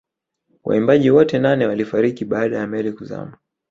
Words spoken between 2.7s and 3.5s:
kuzama